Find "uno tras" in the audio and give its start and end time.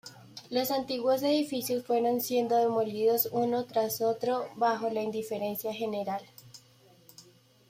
3.31-4.01